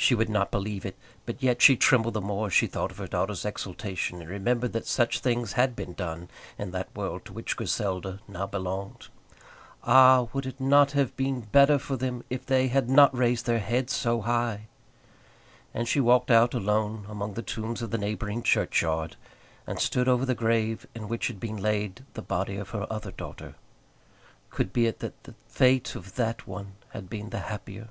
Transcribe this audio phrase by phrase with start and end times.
[0.00, 0.96] She would not believe it;
[1.26, 4.72] but yet she trembled the more as she thought of her daughter's exaltation, and remembered
[4.74, 9.08] that such things had been done in that world to which Griselda now belonged.
[9.82, 10.28] Ah!
[10.32, 13.92] would it not have been better for them if they had not raised their heads
[13.92, 14.68] so high!
[15.74, 19.16] And she walked out alone among the tombs of the neighbouring churchyard,
[19.66, 23.10] and stood over the grave in which had been laid the body of her other
[23.10, 23.56] daughter.
[24.48, 27.88] Could be it that the fate of that one had been the happier.